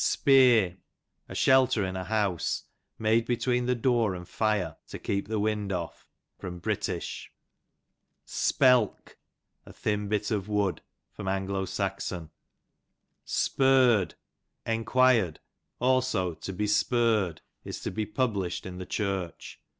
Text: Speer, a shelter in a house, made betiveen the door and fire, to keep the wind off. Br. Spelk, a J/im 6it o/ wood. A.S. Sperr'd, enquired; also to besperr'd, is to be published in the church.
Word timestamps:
Speer, 0.03 0.77
a 1.29 1.35
shelter 1.35 1.85
in 1.85 1.95
a 1.95 2.03
house, 2.05 2.63
made 2.97 3.27
betiveen 3.27 3.67
the 3.67 3.75
door 3.75 4.15
and 4.15 4.27
fire, 4.27 4.75
to 4.87 4.97
keep 4.97 5.27
the 5.27 5.39
wind 5.39 5.71
off. 5.71 6.09
Br. 6.39 6.47
Spelk, 6.47 9.09
a 9.63 9.71
J/im 9.71 10.09
6it 10.09 10.31
o/ 10.31 10.39
wood. 10.49 10.81
A.S. 11.19 11.79
Sperr'd, 13.25 14.15
enquired; 14.65 15.39
also 15.79 16.33
to 16.33 16.51
besperr'd, 16.51 17.41
is 17.63 17.79
to 17.81 17.91
be 17.91 18.07
published 18.07 18.65
in 18.65 18.79
the 18.79 18.87
church. 18.87 19.61